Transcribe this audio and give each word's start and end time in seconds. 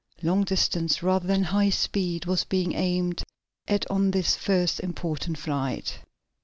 Long 0.23 0.43
distance, 0.45 1.03
rather 1.03 1.27
than 1.27 1.43
high 1.43 1.69
speed 1.69 2.25
was 2.25 2.43
being 2.43 2.73
aimed 2.73 3.21
at 3.67 3.85
on 3.91 4.09
this 4.09 4.35
first 4.35 4.79
important 4.79 5.37
flight. 5.37 5.99